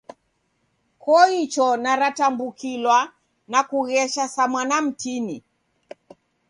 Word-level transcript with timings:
Koicho 1.03 1.67
naratambukilwa 1.83 2.99
na 3.51 3.59
kughesha 3.69 4.23
sa 4.27 4.43
mwana 4.51 4.81
mtini. 4.85 5.37